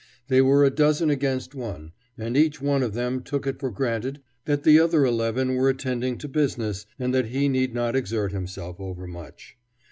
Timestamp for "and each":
2.17-2.59